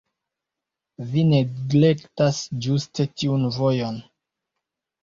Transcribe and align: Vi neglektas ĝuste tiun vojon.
Vi 1.11 1.25
neglektas 1.33 2.41
ĝuste 2.69 3.09
tiun 3.13 3.47
vojon. 3.61 4.03